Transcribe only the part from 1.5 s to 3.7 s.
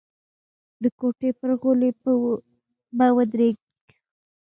غولي به ورغړېد.